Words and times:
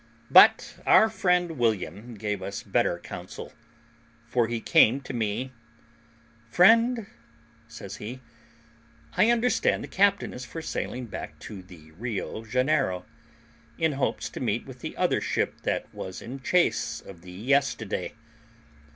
But 0.31 0.77
our 0.83 1.11
friend 1.11 1.59
William 1.59 2.15
gave 2.15 2.41
us 2.41 2.63
better 2.63 2.97
counsel, 2.97 3.53
for 4.25 4.47
he 4.47 4.59
came 4.59 4.99
to 5.01 5.13
me, 5.13 5.51
"Friend," 6.49 7.05
says 7.67 7.97
he, 7.97 8.19
"I 9.15 9.29
understand 9.29 9.83
the 9.83 9.87
captain 9.87 10.33
is 10.33 10.43
for 10.43 10.59
sailing 10.59 11.05
back 11.05 11.37
to 11.41 11.61
the 11.61 11.91
Rio 11.91 12.43
Janeiro, 12.43 13.05
in 13.77 13.91
hopes 13.91 14.27
to 14.31 14.39
meet 14.39 14.65
with 14.65 14.79
the 14.79 14.97
other 14.97 15.21
ship 15.21 15.61
that 15.61 15.85
was 15.93 16.19
in 16.19 16.39
chase 16.41 16.99
of 17.01 17.21
thee 17.21 17.39
yesterday. 17.39 18.15